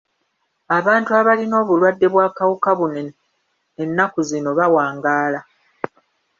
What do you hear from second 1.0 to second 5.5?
abalina obuwadde bw'akawuka buno ennaku zino bawangaala.